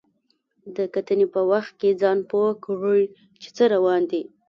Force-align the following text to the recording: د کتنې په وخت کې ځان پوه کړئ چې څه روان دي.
د 0.75 0.77
کتنې 0.93 1.25
په 1.33 1.41
وخت 1.51 1.71
کې 1.79 1.97
ځان 2.01 2.17
پوه 2.29 2.49
کړئ 2.63 3.01
چې 3.41 3.49
څه 3.55 3.63
روان 3.75 4.01
دي. 4.11 4.21